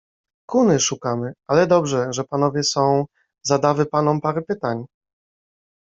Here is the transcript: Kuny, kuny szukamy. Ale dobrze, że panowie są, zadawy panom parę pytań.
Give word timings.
Kuny, 0.49 0.65
kuny 0.67 0.79
szukamy. 0.79 1.33
Ale 1.49 1.67
dobrze, 1.67 2.07
że 2.13 2.23
panowie 2.23 2.63
są, 2.63 3.05
zadawy 3.43 3.85
panom 3.85 4.21
parę 4.21 4.41
pytań. 4.41 4.83